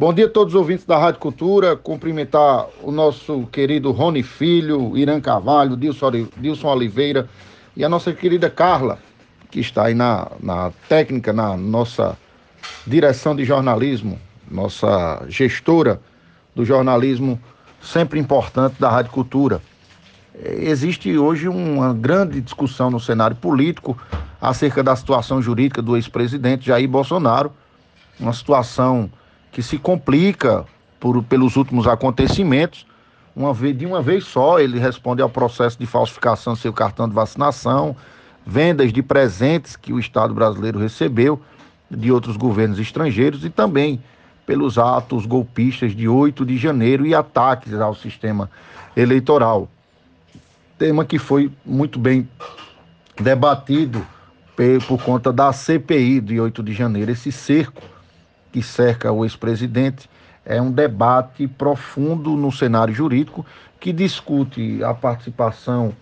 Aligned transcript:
Bom 0.00 0.14
dia 0.14 0.26
a 0.26 0.30
todos 0.30 0.54
os 0.54 0.60
ouvintes 0.60 0.84
da 0.84 0.96
Rádio 0.96 1.18
Cultura. 1.18 1.74
Cumprimentar 1.76 2.68
o 2.84 2.92
nosso 2.92 3.48
querido 3.50 3.90
Rony 3.90 4.22
Filho, 4.22 4.96
Irã 4.96 5.20
Carvalho, 5.20 5.76
Dilson 5.76 6.68
Oliveira 6.68 7.28
e 7.76 7.84
a 7.84 7.88
nossa 7.88 8.12
querida 8.12 8.48
Carla, 8.48 9.00
que 9.50 9.58
está 9.58 9.86
aí 9.86 9.94
na, 9.94 10.30
na 10.40 10.70
técnica, 10.88 11.32
na 11.32 11.56
nossa 11.56 12.16
direção 12.86 13.34
de 13.34 13.44
jornalismo, 13.44 14.20
nossa 14.48 15.24
gestora 15.28 16.00
do 16.54 16.64
jornalismo 16.64 17.36
sempre 17.82 18.20
importante 18.20 18.76
da 18.78 18.88
Rádio 18.88 19.10
Cultura. 19.10 19.60
Existe 20.60 21.18
hoje 21.18 21.48
uma 21.48 21.92
grande 21.92 22.40
discussão 22.40 22.88
no 22.88 23.00
cenário 23.00 23.34
político 23.34 23.98
acerca 24.40 24.80
da 24.80 24.94
situação 24.94 25.42
jurídica 25.42 25.82
do 25.82 25.96
ex-presidente 25.96 26.66
Jair 26.66 26.88
Bolsonaro, 26.88 27.52
uma 28.20 28.32
situação 28.32 29.10
que 29.50 29.62
se 29.62 29.78
complica 29.78 30.64
por, 31.00 31.22
pelos 31.22 31.56
últimos 31.56 31.86
acontecimentos. 31.86 32.86
Uma 33.34 33.52
vez, 33.54 33.76
de 33.76 33.86
uma 33.86 34.02
vez 34.02 34.24
só, 34.24 34.58
ele 34.58 34.78
responde 34.78 35.22
ao 35.22 35.28
processo 35.28 35.78
de 35.78 35.86
falsificação 35.86 36.54
do 36.54 36.58
seu 36.58 36.72
cartão 36.72 37.08
de 37.08 37.14
vacinação, 37.14 37.96
vendas 38.44 38.92
de 38.92 39.02
presentes 39.02 39.76
que 39.76 39.92
o 39.92 39.98
Estado 39.98 40.34
brasileiro 40.34 40.78
recebeu 40.78 41.40
de 41.90 42.10
outros 42.10 42.36
governos 42.36 42.78
estrangeiros 42.78 43.44
e 43.44 43.50
também 43.50 44.02
pelos 44.44 44.78
atos 44.78 45.26
golpistas 45.26 45.94
de 45.94 46.08
8 46.08 46.44
de 46.44 46.56
janeiro 46.56 47.06
e 47.06 47.14
ataques 47.14 47.74
ao 47.74 47.94
sistema 47.94 48.50
eleitoral. 48.96 49.68
Tema 50.78 51.04
que 51.04 51.18
foi 51.18 51.50
muito 51.64 51.98
bem 51.98 52.28
debatido 53.20 54.04
por 54.86 55.02
conta 55.02 55.32
da 55.32 55.52
CPI 55.52 56.20
de 56.20 56.40
8 56.40 56.62
de 56.62 56.72
janeiro, 56.72 57.12
esse 57.12 57.30
cerco 57.30 57.82
que 58.52 58.62
cerca 58.62 59.12
o 59.12 59.24
ex-presidente 59.24 60.08
é 60.44 60.60
um 60.60 60.70
debate 60.70 61.46
profundo 61.46 62.30
no 62.30 62.50
cenário 62.50 62.94
jurídico 62.94 63.44
que 63.78 63.92
discute 63.92 64.82
a 64.82 64.94
participação 64.94 65.92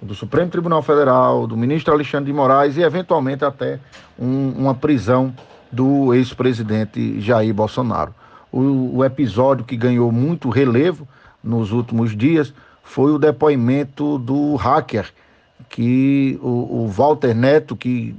do 0.00 0.14
Supremo 0.14 0.50
Tribunal 0.50 0.82
Federal, 0.82 1.46
do 1.46 1.56
ministro 1.56 1.92
Alexandre 1.92 2.26
de 2.26 2.32
Moraes 2.32 2.76
e, 2.76 2.82
eventualmente, 2.82 3.44
até 3.44 3.78
um, 4.18 4.50
uma 4.50 4.74
prisão 4.74 5.34
do 5.70 6.14
ex-presidente 6.14 7.20
Jair 7.20 7.52
Bolsonaro. 7.52 8.14
O, 8.52 8.98
o, 8.98 9.04
episódio 9.04 9.64
que 9.64 9.76
ganhou 9.76 10.12
muito 10.12 10.48
relevo 10.48 11.08
nos 11.42 11.72
últimos 11.72 12.16
dias 12.16 12.54
foi 12.82 13.12
o 13.12 13.18
depoimento 13.18 14.18
do 14.18 14.54
hacker, 14.56 15.12
que 15.68 16.38
o, 16.42 16.84
o 16.84 16.88
Walter 16.88 17.34
Neto, 17.34 17.74
que 17.74 18.14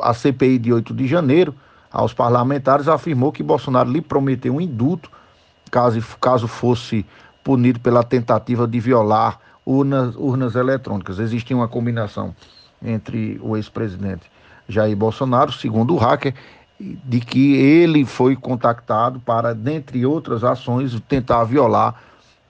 a 0.00 0.14
CPI 0.14 0.58
de 0.58 0.72
8 0.72 0.94
de 0.94 1.06
janeiro 1.06 1.54
aos 1.90 2.14
parlamentares, 2.14 2.88
afirmou 2.88 3.32
que 3.32 3.42
Bolsonaro 3.42 3.90
lhe 3.90 4.00
prometeu 4.00 4.54
um 4.54 4.60
indulto 4.60 5.10
caso, 5.70 6.00
caso 6.20 6.46
fosse 6.46 7.04
punido 7.42 7.80
pela 7.80 8.02
tentativa 8.02 8.66
de 8.66 8.78
violar 8.78 9.40
urnas, 9.66 10.14
urnas 10.16 10.54
eletrônicas. 10.54 11.18
Existia 11.18 11.56
uma 11.56 11.68
combinação 11.68 12.34
entre 12.82 13.40
o 13.42 13.56
ex-presidente 13.56 14.30
Jair 14.68 14.96
Bolsonaro, 14.96 15.52
segundo 15.52 15.94
o 15.94 15.98
hacker, 15.98 16.34
de 16.78 17.20
que 17.20 17.54
ele 17.56 18.06
foi 18.06 18.36
contactado 18.36 19.20
para, 19.20 19.54
dentre 19.54 20.06
outras 20.06 20.44
ações, 20.44 20.98
tentar 21.08 21.44
violar 21.44 21.94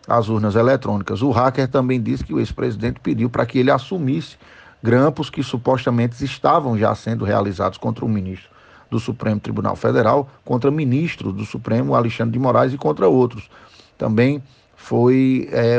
as 0.06 0.28
urnas 0.28 0.54
eletrônicas. 0.54 1.22
O 1.22 1.30
hacker 1.30 1.66
também 1.66 2.00
disse 2.00 2.25
que 2.25 2.34
o 2.34 2.38
ex-presidente 2.38 3.00
pediu 3.00 3.30
para 3.30 3.47
que 3.47 3.58
ele 3.58 3.70
assumisse 3.70 4.36
grampos 4.82 5.30
que 5.30 5.42
supostamente 5.42 6.22
estavam 6.25 6.78
já 6.78 6.94
sendo 6.94 7.25
realizados 7.25 7.78
contra 7.78 8.04
o 8.04 8.08
ministro 8.08 8.50
do 8.91 8.98
Supremo 8.98 9.41
Tribunal 9.41 9.77
Federal, 9.77 10.28
contra 10.44 10.70
ministros 10.70 11.33
do 11.33 11.44
Supremo, 11.44 11.94
Alexandre 11.94 12.33
de 12.33 12.38
Moraes, 12.38 12.72
e 12.72 12.77
contra 12.77 13.08
outros. 13.08 13.48
Também 13.97 14.42
foi 14.74 15.48
é, 15.52 15.77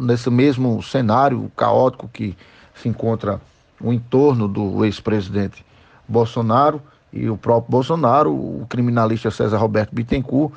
nesse 0.00 0.30
mesmo 0.30 0.82
cenário 0.82 1.50
caótico 1.56 2.08
que 2.08 2.36
se 2.74 2.88
encontra 2.88 3.40
o 3.80 3.92
entorno 3.92 4.48
do 4.48 4.84
ex-presidente 4.84 5.64
Bolsonaro 6.08 6.80
e 7.12 7.28
o 7.28 7.36
próprio 7.36 7.70
Bolsonaro, 7.70 8.32
o 8.32 8.66
criminalista 8.68 9.30
César 9.30 9.58
Roberto 9.58 9.94
Bittencourt, 9.94 10.52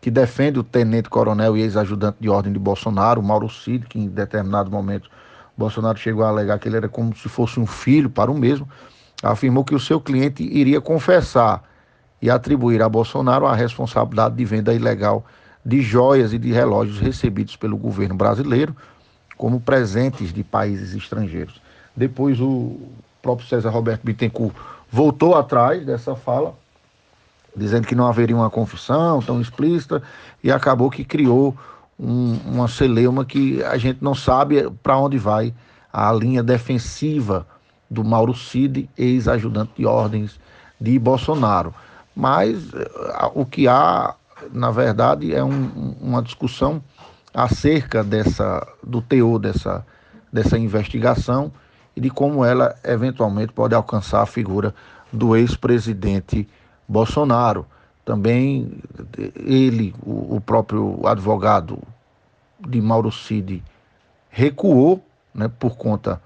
que 0.00 0.10
defende 0.10 0.58
o 0.58 0.62
tenente-coronel 0.62 1.56
e 1.56 1.62
ex-ajudante 1.62 2.18
de 2.20 2.28
ordem 2.28 2.52
de 2.52 2.58
Bolsonaro, 2.58 3.22
Mauro 3.22 3.48
Cid, 3.48 3.86
que 3.86 3.98
em 3.98 4.08
determinado 4.08 4.70
momento 4.70 5.10
Bolsonaro 5.56 5.98
chegou 5.98 6.24
a 6.24 6.28
alegar 6.28 6.58
que 6.60 6.68
ele 6.68 6.76
era 6.76 6.88
como 6.88 7.14
se 7.16 7.28
fosse 7.28 7.58
um 7.58 7.66
filho 7.66 8.08
para 8.08 8.30
o 8.30 8.34
mesmo 8.34 8.68
afirmou 9.22 9.64
que 9.64 9.74
o 9.74 9.80
seu 9.80 10.00
cliente 10.00 10.42
iria 10.42 10.80
confessar 10.80 11.62
e 12.20 12.30
atribuir 12.30 12.82
a 12.82 12.88
Bolsonaro 12.88 13.46
a 13.46 13.54
responsabilidade 13.54 14.34
de 14.36 14.44
venda 14.44 14.74
ilegal 14.74 15.24
de 15.64 15.82
joias 15.82 16.32
e 16.32 16.38
de 16.38 16.52
relógios 16.52 16.98
recebidos 16.98 17.56
pelo 17.56 17.76
governo 17.76 18.14
brasileiro 18.14 18.74
como 19.36 19.60
presentes 19.60 20.32
de 20.32 20.42
países 20.42 20.94
estrangeiros. 20.94 21.60
Depois 21.96 22.40
o 22.40 22.76
próprio 23.22 23.46
César 23.46 23.70
Roberto 23.70 24.02
Bittencourt 24.04 24.54
voltou 24.90 25.34
atrás 25.34 25.84
dessa 25.84 26.14
fala, 26.14 26.54
dizendo 27.56 27.86
que 27.86 27.94
não 27.94 28.06
haveria 28.06 28.36
uma 28.36 28.50
confissão 28.50 29.20
tão 29.20 29.40
explícita 29.40 30.02
e 30.42 30.50
acabou 30.50 30.90
que 30.90 31.04
criou 31.04 31.56
um, 31.98 32.38
uma 32.46 32.68
celeuma 32.68 33.24
que 33.24 33.62
a 33.64 33.76
gente 33.76 34.02
não 34.02 34.14
sabe 34.14 34.68
para 34.82 34.96
onde 34.96 35.18
vai 35.18 35.52
a 35.92 36.12
linha 36.12 36.42
defensiva 36.42 37.46
do 37.90 38.04
Mauro 38.04 38.34
Cid, 38.34 38.88
ex-ajudante 38.96 39.72
de 39.76 39.86
ordens 39.86 40.38
de 40.80 40.98
Bolsonaro. 40.98 41.74
Mas 42.14 42.72
eh, 42.74 43.30
o 43.34 43.44
que 43.44 43.66
há, 43.68 44.14
na 44.52 44.70
verdade, 44.70 45.34
é 45.34 45.42
um, 45.42 45.94
uma 46.00 46.22
discussão 46.22 46.82
acerca 47.32 48.02
dessa, 48.02 48.66
do 48.82 49.00
teor 49.00 49.38
dessa, 49.38 49.86
dessa 50.32 50.58
investigação 50.58 51.52
e 51.96 52.00
de 52.00 52.10
como 52.10 52.44
ela 52.44 52.74
eventualmente 52.84 53.52
pode 53.52 53.74
alcançar 53.74 54.22
a 54.22 54.26
figura 54.26 54.74
do 55.12 55.36
ex-presidente 55.36 56.48
Bolsonaro. 56.86 57.66
Também 58.04 58.78
ele, 59.36 59.94
o, 60.02 60.36
o 60.36 60.40
próprio 60.40 61.06
advogado 61.06 61.78
de 62.60 62.80
Mauro 62.80 63.12
Cid, 63.12 63.62
recuou 64.30 65.04
né, 65.34 65.50
por 65.58 65.76
conta 65.76 66.20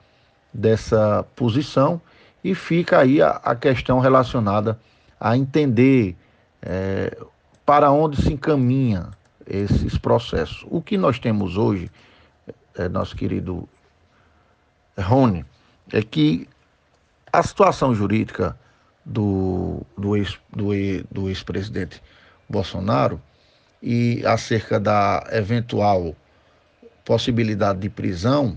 dessa 0.53 1.25
posição 1.35 2.01
e 2.45 2.55
fica 2.55 2.99
aí 2.99 3.23
a, 3.23 3.41
a 3.43 3.55
questão 3.55 4.01
relacionada 4.01 4.79
a 5.19 5.37
entender 5.37 6.17
é, 6.61 7.17
para 7.65 7.91
onde 7.91 8.21
se 8.21 8.33
encaminha 8.33 9.11
esses 9.47 9.97
processos. 9.97 10.65
O 10.69 10.83
que 10.83 10.99
nós 10.99 11.19
temos 11.19 11.57
hoje, 11.57 11.91
é, 12.77 12.89
nosso 12.89 13.17
querido 13.17 13.69
Rony, 14.99 15.45
é 15.93 16.03
que 16.03 16.49
a 17.33 17.43
situação 17.43 17.95
jurídica 17.95 18.57
do, 19.05 19.83
do 19.97 20.17
ex-presidente 20.17 21.07
do 21.11 21.29
ex 21.29 21.45
Bolsonaro 22.49 23.21
e 23.83 24.25
acerca 24.27 24.79
da 24.79 25.25
eventual 25.33 26.15
possibilidade 27.05 27.81
de 27.81 27.89
prisão 27.89 28.57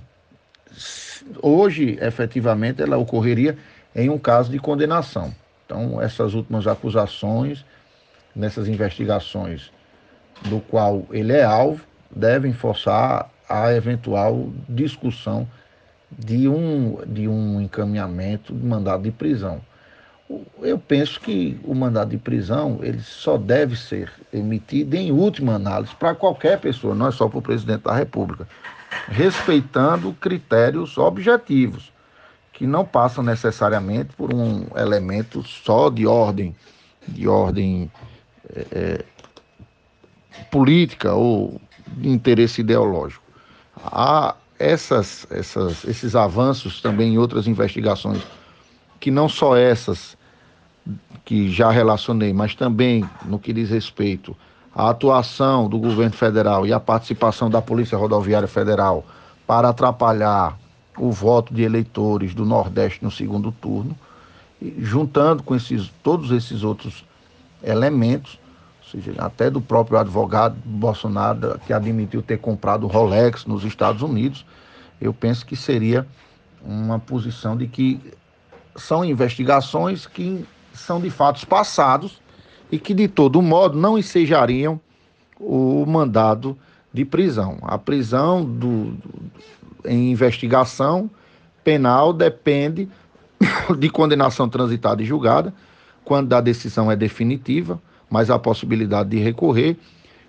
hoje, 1.41 1.97
efetivamente, 2.01 2.81
ela 2.81 2.97
ocorreria 2.97 3.57
em 3.95 4.09
um 4.09 4.17
caso 4.17 4.51
de 4.51 4.59
condenação. 4.59 5.33
Então, 5.65 6.01
essas 6.01 6.33
últimas 6.33 6.67
acusações, 6.67 7.65
nessas 8.35 8.67
investigações 8.67 9.71
do 10.43 10.59
qual 10.59 11.05
ele 11.11 11.33
é 11.33 11.43
alvo, 11.43 11.81
devem 12.11 12.53
forçar 12.53 13.29
a 13.49 13.73
eventual 13.73 14.49
discussão 14.67 15.47
de 16.11 16.47
um, 16.47 16.99
de 17.05 17.27
um 17.27 17.61
encaminhamento 17.61 18.53
de 18.53 18.65
mandado 18.65 19.03
de 19.03 19.11
prisão. 19.11 19.61
Eu 20.61 20.79
penso 20.79 21.19
que 21.19 21.59
o 21.63 21.75
mandado 21.75 22.09
de 22.09 22.17
prisão 22.17 22.79
ele 22.81 22.99
só 22.99 23.37
deve 23.37 23.75
ser 23.75 24.11
emitido 24.33 24.95
em 24.95 25.11
última 25.11 25.53
análise 25.53 25.95
para 25.95 26.15
qualquer 26.15 26.59
pessoa, 26.59 26.95
não 26.95 27.07
é 27.07 27.11
só 27.11 27.27
para 27.29 27.39
o 27.39 27.41
presidente 27.41 27.83
da 27.83 27.93
República 27.93 28.47
respeitando 29.07 30.13
critérios 30.13 30.97
objetivos, 30.97 31.91
que 32.53 32.65
não 32.65 32.85
passam 32.85 33.23
necessariamente 33.23 34.15
por 34.15 34.33
um 34.33 34.65
elemento 34.75 35.43
só 35.43 35.89
de 35.89 36.07
ordem, 36.07 36.55
de 37.07 37.27
ordem 37.27 37.91
é, 38.53 38.65
é, 38.71 39.05
política 40.51 41.13
ou 41.13 41.59
de 41.87 42.09
interesse 42.09 42.61
ideológico. 42.61 43.23
Há 43.77 44.35
essas, 44.57 45.27
essas, 45.29 45.83
esses 45.83 46.15
avanços 46.15 46.81
também 46.81 47.13
em 47.13 47.17
outras 47.17 47.47
investigações, 47.47 48.23
que 48.99 49.11
não 49.11 49.27
só 49.27 49.55
essas 49.55 50.17
que 51.25 51.51
já 51.51 51.71
relacionei, 51.71 52.31
mas 52.31 52.55
também 52.55 53.03
no 53.25 53.39
que 53.39 53.51
diz 53.51 53.69
respeito 53.69 54.35
a 54.75 54.89
atuação 54.89 55.69
do 55.69 55.79
governo 55.79 56.15
federal 56.15 56.67
e 56.67 56.73
a 56.73 56.79
participação 56.79 57.49
da 57.49 57.61
Polícia 57.61 57.97
Rodoviária 57.97 58.47
Federal 58.47 59.05
para 59.47 59.69
atrapalhar 59.69 60.59
o 60.97 61.11
voto 61.11 61.53
de 61.53 61.63
eleitores 61.63 62.33
do 62.33 62.45
Nordeste 62.45 63.01
no 63.01 63.09
segundo 63.09 63.53
turno, 63.53 63.97
juntando 64.79 65.43
com 65.43 65.55
esses, 65.55 65.89
todos 66.03 66.31
esses 66.31 66.63
outros 66.63 67.05
elementos, 67.63 68.37
seja, 68.91 69.13
até 69.17 69.49
do 69.49 69.61
próprio 69.61 69.97
advogado 69.97 70.57
Bolsonaro, 70.65 71.59
que 71.65 71.71
admitiu 71.71 72.21
ter 72.21 72.37
comprado 72.37 72.85
Rolex 72.87 73.45
nos 73.45 73.63
Estados 73.63 74.01
Unidos, 74.01 74.45
eu 74.99 75.13
penso 75.13 75.45
que 75.45 75.55
seria 75.55 76.05
uma 76.61 76.99
posição 76.99 77.55
de 77.55 77.67
que 77.67 77.99
são 78.75 79.05
investigações 79.05 80.05
que 80.05 80.45
são 80.73 80.99
de 80.99 81.09
fatos 81.09 81.45
passados 81.45 82.19
e 82.71 82.79
que, 82.79 82.93
de 82.93 83.07
todo 83.07 83.41
modo, 83.41 83.77
não 83.77 83.97
ensejariam 83.97 84.79
o 85.39 85.85
mandado 85.85 86.57
de 86.93 87.03
prisão. 87.05 87.57
A 87.61 87.77
prisão 87.77 88.43
do, 88.43 88.95
em 89.85 90.11
investigação 90.11 91.09
penal 91.63 92.13
depende 92.13 92.87
de 93.77 93.89
condenação 93.89 94.47
transitada 94.47 95.01
e 95.01 95.05
julgada, 95.05 95.53
quando 96.03 96.31
a 96.33 96.41
decisão 96.41 96.91
é 96.91 96.95
definitiva, 96.95 97.81
mas 98.09 98.29
há 98.29 98.37
possibilidade 98.37 99.09
de 99.09 99.17
recorrer. 99.17 99.77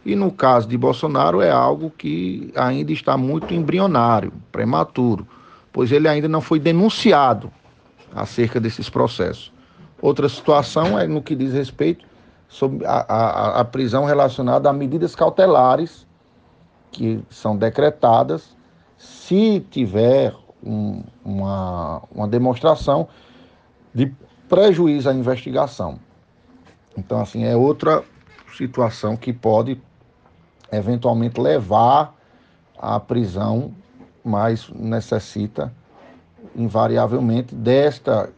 E 0.04 0.14
no 0.14 0.30
caso 0.30 0.68
de 0.68 0.76
Bolsonaro 0.78 1.40
é 1.40 1.50
algo 1.50 1.90
que 1.90 2.52
ainda 2.54 2.92
está 2.92 3.16
muito 3.16 3.52
embrionário, 3.52 4.32
prematuro, 4.50 5.26
pois 5.72 5.92
ele 5.92 6.08
ainda 6.08 6.28
não 6.28 6.40
foi 6.40 6.58
denunciado 6.58 7.50
acerca 8.14 8.58
desses 8.58 8.88
processos. 8.88 9.52
Outra 10.00 10.28
situação 10.28 10.98
é 10.98 11.06
no 11.06 11.20
que 11.20 11.34
diz 11.34 11.52
respeito 11.52 12.06
sobre 12.48 12.86
a, 12.86 13.04
a, 13.08 13.60
a 13.60 13.64
prisão 13.64 14.04
relacionada 14.04 14.70
a 14.70 14.72
medidas 14.72 15.14
cautelares 15.14 16.06
que 16.90 17.22
são 17.28 17.56
decretadas 17.56 18.56
se 18.96 19.60
tiver 19.70 20.34
um, 20.64 21.02
uma, 21.24 22.02
uma 22.10 22.28
demonstração 22.28 23.08
de 23.94 24.12
prejuízo 24.48 25.08
à 25.08 25.12
investigação. 25.12 25.98
Então, 26.96 27.20
assim, 27.20 27.44
é 27.44 27.54
outra 27.54 28.02
situação 28.56 29.16
que 29.16 29.32
pode 29.32 29.80
eventualmente 30.72 31.40
levar 31.40 32.14
à 32.78 32.98
prisão, 32.98 33.72
mas 34.24 34.68
necessita 34.70 35.72
invariavelmente 36.54 37.54
desta 37.54 38.30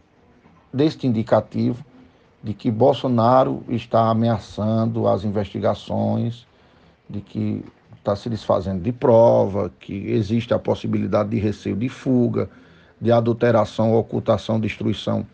deste 0.72 1.06
indicativo 1.06 1.82
de 2.42 2.54
que 2.54 2.70
Bolsonaro 2.70 3.64
está 3.68 4.08
ameaçando 4.08 5.08
as 5.08 5.24
investigações, 5.24 6.46
de 7.08 7.20
que 7.20 7.64
está 7.96 8.14
se 8.14 8.28
desfazendo 8.28 8.82
de 8.82 8.92
prova, 8.92 9.70
que 9.80 10.10
existe 10.12 10.54
a 10.54 10.58
possibilidade 10.58 11.30
de 11.30 11.38
receio 11.38 11.76
de 11.76 11.88
fuga, 11.88 12.48
de 13.00 13.12
adulteração, 13.12 13.94
ocultação, 13.94 14.58
destruição 14.58 15.26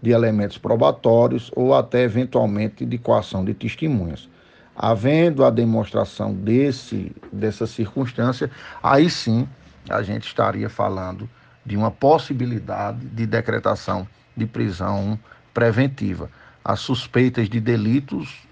de 0.00 0.10
elementos 0.10 0.58
probatórios 0.58 1.50
ou 1.54 1.74
até 1.74 2.02
eventualmente 2.02 2.84
de 2.84 2.98
coação 2.98 3.44
de 3.44 3.54
testemunhas. 3.54 4.28
Havendo 4.76 5.44
a 5.44 5.50
demonstração 5.50 6.32
desse, 6.32 7.12
dessa 7.32 7.66
circunstância, 7.66 8.50
aí 8.82 9.10
sim 9.10 9.48
a 9.88 10.02
gente 10.02 10.26
estaria 10.26 10.68
falando 10.68 11.28
de 11.66 11.76
uma 11.76 11.90
possibilidade 11.90 13.04
de 13.06 13.26
decretação 13.26 14.06
de 14.36 14.46
prisão 14.46 15.18
preventiva. 15.52 16.30
As 16.64 16.80
suspeitas 16.80 17.48
de 17.48 17.60
delitos, 17.60 18.46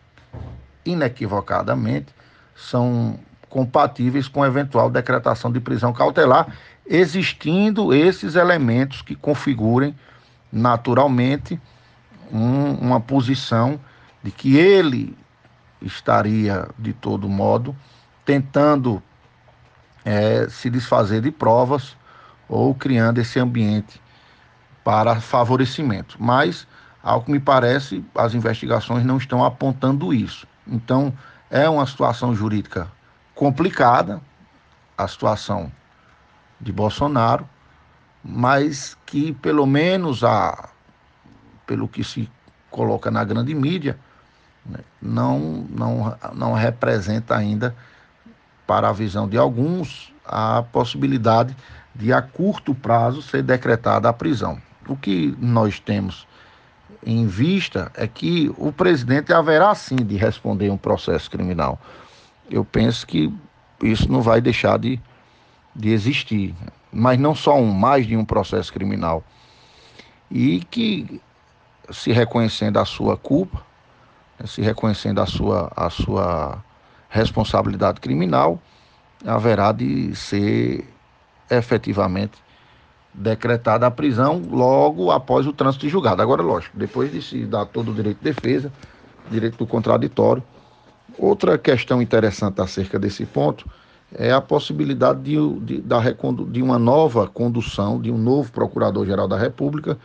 inequivocadamente, 0.84 2.14
são 2.54 3.18
compatíveis 3.48 4.28
com 4.28 4.44
eventual 4.44 4.90
decretação 4.90 5.50
de 5.52 5.60
prisão 5.60 5.92
cautelar, 5.92 6.48
existindo 6.86 7.94
esses 7.94 8.34
elementos 8.34 9.02
que 9.02 9.14
configurem 9.14 9.94
naturalmente 10.52 11.60
um, 12.32 12.74
uma 12.74 13.00
posição 13.00 13.78
de 14.22 14.30
que 14.30 14.56
ele 14.56 15.16
estaria, 15.80 16.68
de 16.78 16.92
todo 16.92 17.28
modo, 17.28 17.76
tentando 18.24 19.02
é, 20.04 20.48
se 20.48 20.70
desfazer 20.70 21.20
de 21.20 21.30
provas 21.30 21.96
ou 22.48 22.74
criando 22.74 23.18
esse 23.18 23.38
ambiente 23.38 24.00
para 24.84 25.20
favorecimento. 25.20 26.16
Mas, 26.18 26.66
ao 27.06 27.22
que 27.22 27.30
me 27.30 27.38
parece, 27.38 28.04
as 28.16 28.34
investigações 28.34 29.04
não 29.04 29.16
estão 29.16 29.44
apontando 29.44 30.12
isso. 30.12 30.44
Então, 30.66 31.12
é 31.48 31.68
uma 31.68 31.86
situação 31.86 32.34
jurídica 32.34 32.90
complicada, 33.32 34.20
a 34.98 35.06
situação 35.06 35.70
de 36.60 36.72
Bolsonaro, 36.72 37.48
mas 38.24 38.98
que 39.06 39.32
pelo 39.34 39.64
menos 39.66 40.24
a, 40.24 40.68
pelo 41.64 41.86
que 41.86 42.02
se 42.02 42.28
coloca 42.72 43.08
na 43.08 43.22
grande 43.22 43.54
mídia, 43.54 43.96
né, 44.64 44.80
não, 45.00 45.64
não, 45.70 46.18
não 46.34 46.54
representa 46.54 47.36
ainda, 47.36 47.72
para 48.66 48.88
a 48.88 48.92
visão 48.92 49.28
de 49.28 49.38
alguns, 49.38 50.12
a 50.24 50.64
possibilidade 50.72 51.56
de 51.94 52.12
a 52.12 52.20
curto 52.20 52.74
prazo 52.74 53.22
ser 53.22 53.44
decretada 53.44 54.08
a 54.08 54.12
prisão. 54.12 54.60
O 54.88 54.96
que 54.96 55.36
nós 55.38 55.78
temos 55.78 56.26
em 57.04 57.26
vista 57.26 57.90
é 57.94 58.06
que 58.06 58.52
o 58.56 58.72
presidente 58.72 59.32
haverá 59.32 59.74
sim 59.74 59.96
de 59.96 60.16
responder 60.16 60.70
um 60.70 60.76
processo 60.76 61.30
criminal. 61.30 61.80
Eu 62.50 62.64
penso 62.64 63.06
que 63.06 63.32
isso 63.82 64.10
não 64.10 64.22
vai 64.22 64.40
deixar 64.40 64.78
de, 64.78 65.00
de 65.74 65.90
existir, 65.90 66.54
mas 66.92 67.18
não 67.18 67.34
só 67.34 67.58
um, 67.58 67.72
mais 67.72 68.06
de 68.06 68.16
um 68.16 68.24
processo 68.24 68.72
criminal. 68.72 69.22
E 70.30 70.60
que 70.70 71.20
se 71.90 72.12
reconhecendo 72.12 72.78
a 72.78 72.84
sua 72.84 73.16
culpa, 73.16 73.62
né, 74.38 74.46
se 74.46 74.60
reconhecendo 74.60 75.20
a 75.20 75.26
sua, 75.26 75.72
a 75.76 75.90
sua 75.90 76.64
responsabilidade 77.08 78.00
criminal, 78.00 78.60
haverá 79.24 79.72
de 79.72 80.14
ser 80.14 80.92
efetivamente 81.48 82.45
decretada 83.16 83.86
a 83.86 83.90
prisão 83.90 84.42
logo 84.50 85.10
após 85.10 85.46
o 85.46 85.52
trânsito 85.52 85.86
de 85.86 85.90
julgado. 85.90 86.20
Agora, 86.20 86.42
lógico, 86.42 86.76
depois 86.76 87.10
de 87.10 87.22
se 87.22 87.44
dar 87.46 87.64
todo 87.64 87.90
o 87.90 87.94
direito 87.94 88.18
de 88.18 88.24
defesa, 88.24 88.70
direito 89.30 89.56
do 89.56 89.66
contraditório. 89.66 90.42
Outra 91.18 91.56
questão 91.56 92.02
interessante 92.02 92.60
acerca 92.60 92.98
desse 92.98 93.24
ponto 93.24 93.68
é 94.14 94.32
a 94.32 94.40
possibilidade 94.40 95.22
de, 95.22 95.60
de, 95.60 95.80
da, 95.80 96.00
de 96.48 96.62
uma 96.62 96.78
nova 96.78 97.26
condução, 97.26 98.00
de 98.00 98.10
um 98.10 98.18
novo 98.18 98.52
Procurador-Geral 98.52 99.26
da 99.26 99.38
República, 99.38 99.98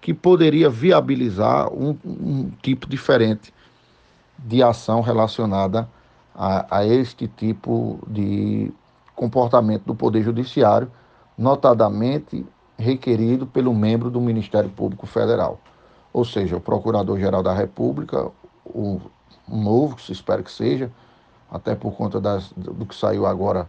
que 0.00 0.12
poderia 0.12 0.68
viabilizar 0.68 1.72
um, 1.72 1.96
um 2.04 2.50
tipo 2.62 2.88
diferente 2.88 3.52
de 4.38 4.62
ação 4.62 5.00
relacionada 5.00 5.88
a, 6.34 6.78
a 6.78 6.86
este 6.86 7.26
tipo 7.26 7.98
de 8.06 8.72
comportamento 9.14 9.84
do 9.84 9.94
Poder 9.94 10.22
Judiciário, 10.22 10.90
notadamente 11.40 12.46
requerido 12.78 13.46
pelo 13.46 13.72
membro 13.72 14.10
do 14.10 14.20
Ministério 14.20 14.68
Público 14.68 15.06
Federal. 15.06 15.58
Ou 16.12 16.22
seja, 16.22 16.58
o 16.58 16.60
Procurador-Geral 16.60 17.42
da 17.42 17.54
República, 17.54 18.30
o 18.66 19.00
novo, 19.48 19.96
que 19.96 20.02
se 20.02 20.12
espera 20.12 20.42
que 20.42 20.52
seja, 20.52 20.92
até 21.50 21.74
por 21.74 21.92
conta 21.92 22.20
das, 22.20 22.52
do 22.54 22.84
que 22.84 22.94
saiu 22.94 23.24
agora 23.24 23.66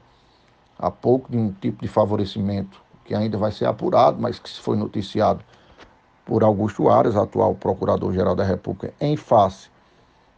há 0.77 0.91
pouco, 0.91 1.31
de 1.31 1.37
um 1.37 1.53
tipo 1.53 1.81
de 1.81 1.87
favorecimento 1.87 2.81
que 3.05 3.15
ainda 3.15 3.37
vai 3.37 3.53
ser 3.53 3.65
apurado, 3.67 4.17
mas 4.19 4.37
que 4.37 4.49
foi 4.59 4.75
noticiado 4.75 5.41
por 6.25 6.43
Augusto 6.43 6.89
Aras, 6.89 7.15
atual 7.15 7.55
Procurador-Geral 7.55 8.35
da 8.35 8.43
República, 8.43 8.93
em 8.99 9.15
face 9.15 9.69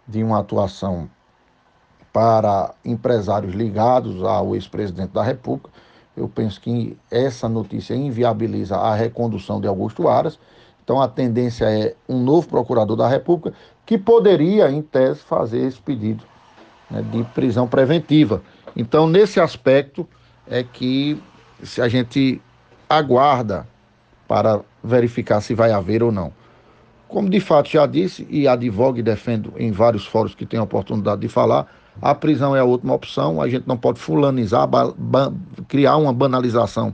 de 0.07 0.23
uma 0.23 0.39
atuação 0.39 1.09
para 2.11 2.75
empresários 2.85 3.55
ligados 3.55 4.23
ao 4.23 4.53
ex-presidente 4.53 5.13
da 5.13 5.23
República. 5.23 5.71
Eu 6.15 6.27
penso 6.27 6.61
que 6.61 6.97
essa 7.09 7.49
notícia 7.49 7.95
inviabiliza 7.95 8.77
a 8.77 8.93
recondução 8.95 9.59
de 9.59 9.67
Augusto 9.67 10.07
Aras. 10.07 10.39
Então 10.83 11.01
a 11.01 11.07
tendência 11.07 11.65
é 11.65 11.95
um 12.07 12.19
novo 12.19 12.47
procurador 12.47 12.95
da 12.95 13.07
República 13.07 13.55
que 13.85 13.97
poderia, 13.97 14.69
em 14.69 14.81
tese, 14.81 15.19
fazer 15.21 15.59
esse 15.59 15.81
pedido 15.81 16.23
né, 16.89 17.01
de 17.01 17.23
prisão 17.25 17.67
preventiva. 17.67 18.41
Então, 18.75 19.07
nesse 19.07 19.39
aspecto, 19.39 20.07
é 20.47 20.63
que 20.63 21.21
se 21.63 21.81
a 21.81 21.87
gente 21.87 22.41
aguarda 22.89 23.67
para 24.27 24.61
verificar 24.83 25.41
se 25.41 25.53
vai 25.53 25.71
haver 25.71 26.03
ou 26.03 26.11
não. 26.11 26.31
Como 27.07 27.29
de 27.29 27.39
fato 27.39 27.69
já 27.69 27.85
disse 27.85 28.27
e 28.29 28.47
advogo 28.47 28.97
e 28.97 29.03
defendo 29.03 29.53
em 29.57 29.71
vários 29.71 30.05
fóruns 30.05 30.33
que 30.33 30.45
tenho 30.45 30.61
a 30.61 30.65
oportunidade 30.65 31.21
de 31.21 31.27
falar, 31.27 31.67
a 32.01 32.15
prisão 32.15 32.55
é 32.55 32.59
a 32.59 32.63
última 32.63 32.93
opção, 32.93 33.41
a 33.41 33.47
gente 33.47 33.67
não 33.67 33.77
pode 33.77 33.99
fulanizar, 33.99 34.67
criar 35.67 35.97
uma 35.97 36.13
banalização 36.13 36.93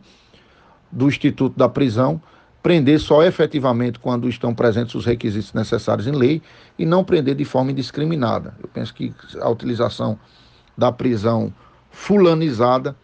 do 0.92 1.08
instituto 1.08 1.58
da 1.58 1.70
prisão, 1.70 2.22
prender 2.62 3.00
só 3.00 3.24
efetivamente 3.24 4.00
quando 4.00 4.28
estão 4.28 4.54
presentes 4.54 4.96
os 4.96 5.06
requisitos 5.06 5.54
necessários 5.54 6.08
em 6.08 6.12
lei 6.12 6.42
e 6.78 6.86
não 6.86 7.04
prender 7.04 7.36
de 7.36 7.46
forma 7.46 7.72
indiscriminada. 7.72 8.56
Eu 8.62 8.68
penso 8.68 8.94
que 8.94 9.14
a 9.40 9.50
utilização 9.50 10.20
da 10.78 10.92
prisão 10.92 11.54
fulanizada 11.92 12.96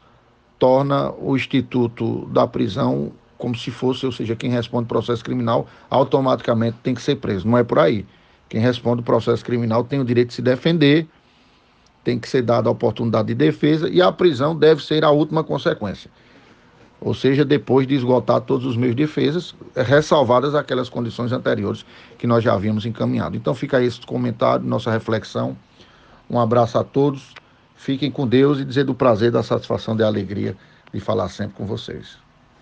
torna 0.59 1.11
o 1.11 1.35
instituto 1.35 2.25
da 2.27 2.47
prisão 2.47 3.11
como 3.37 3.55
se 3.55 3.69
fosse, 3.69 4.05
ou 4.05 4.11
seja, 4.11 4.35
quem 4.35 4.49
responde 4.49 4.87
processo 4.87 5.23
criminal 5.23 5.67
automaticamente 5.89 6.77
tem 6.81 6.93
que 6.93 7.01
ser 7.01 7.17
preso. 7.17 7.47
Não 7.47 7.57
é 7.57 7.63
por 7.63 7.79
aí. 7.79 8.05
Quem 8.47 8.61
responde 8.61 9.01
processo 9.01 9.43
criminal 9.43 9.83
tem 9.83 9.99
o 9.99 10.05
direito 10.05 10.29
de 10.29 10.35
se 10.35 10.41
defender 10.41 11.07
tem 12.05 12.19
que 12.19 12.29
ser 12.29 12.43
dada 12.43 12.69
a 12.69 12.71
oportunidade 12.71 13.29
de 13.29 13.35
defesa 13.35 13.89
e 13.89 13.99
a 13.99 14.11
prisão 14.11 14.55
deve 14.55 14.81
ser 14.81 15.03
a 15.03 15.09
última 15.09 15.43
consequência. 15.43 16.09
Ou 17.01 17.13
seja, 17.13 17.43
depois 17.43 17.85
de 17.85 17.95
esgotar 17.95 18.39
todos 18.41 18.65
os 18.65 18.77
meios 18.77 18.95
de 18.95 19.03
defesas, 19.03 19.53
ressalvadas 19.75 20.55
aquelas 20.55 20.87
condições 20.87 21.31
anteriores 21.31 21.85
que 22.17 22.25
nós 22.25 22.43
já 22.43 22.53
havíamos 22.53 22.85
encaminhado. 22.85 23.35
Então 23.35 23.53
fica 23.53 23.77
aí 23.77 23.85
esse 23.85 23.99
comentário, 24.05 24.65
nossa 24.65 24.91
reflexão. 24.91 25.57
Um 26.29 26.39
abraço 26.39 26.77
a 26.77 26.83
todos. 26.83 27.33
Fiquem 27.75 28.09
com 28.09 28.25
Deus 28.25 28.59
e 28.59 28.65
dizer 28.65 28.85
do 28.85 28.95
prazer, 28.95 29.31
da 29.31 29.43
satisfação, 29.43 29.95
da 29.95 30.07
alegria 30.07 30.55
de 30.93 30.99
falar 30.99 31.27
sempre 31.29 31.55
com 31.55 31.65
vocês. 31.65 32.24